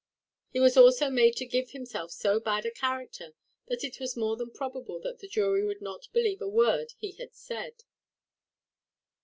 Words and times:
He 0.49 0.59
was 0.59 0.77
also 0.77 1.11
made 1.11 1.35
to 1.35 1.45
give 1.45 1.69
himself 1.73 2.09
so 2.09 2.39
bad 2.39 2.65
a 2.65 2.71
character 2.71 3.35
that 3.67 3.83
it 3.83 3.99
was 3.99 4.17
more 4.17 4.35
than 4.35 4.49
probable 4.49 4.99
that 5.01 5.19
the 5.19 5.27
jury 5.27 5.63
would 5.63 5.79
not 5.79 6.07
believe 6.11 6.41
a 6.41 6.49
word 6.49 6.93
he 6.97 7.11
had 7.11 7.35
said. 7.35 7.83